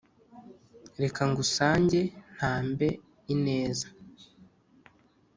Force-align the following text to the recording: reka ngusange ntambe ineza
reka 1.01 1.21
ngusange 1.29 1.99
ntambe 2.33 2.87
ineza 3.33 3.87